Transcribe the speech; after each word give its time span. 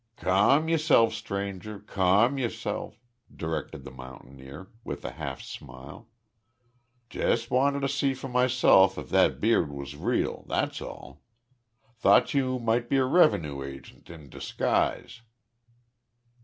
"Ca'm 0.15 0.67
yo'self, 0.67 1.13
stranger, 1.13 1.77
ca'm 1.77 2.39
yo'self," 2.39 2.97
directed 3.35 3.83
the 3.83 3.91
mountaineer, 3.91 4.71
with 4.83 5.05
a 5.05 5.11
half 5.11 5.43
smile. 5.43 6.09
"Jes' 7.13 7.51
wanted 7.51 7.81
to 7.81 7.87
see 7.87 8.15
for 8.15 8.27
myself 8.27 8.97
ef 8.97 9.09
that 9.09 9.39
beard 9.39 9.71
was 9.71 9.95
real, 9.95 10.43
that's 10.49 10.81
all. 10.81 11.21
Thought 11.97 12.33
you 12.33 12.57
might 12.57 12.89
be 12.89 12.97
a 12.97 13.05
rev'nue 13.05 13.61
agent 13.63 14.09
in 14.09 14.27
disguise." 14.27 15.21